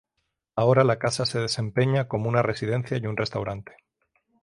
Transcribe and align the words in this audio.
Ahora 0.55 0.83
la 0.83 0.97
casa 0.97 1.27
se 1.27 1.37
desempeña 1.37 2.07
como 2.07 2.27
una 2.27 2.41
residencia 2.41 2.97
y 2.97 3.05
un 3.05 3.17
restaurante. 3.17 3.75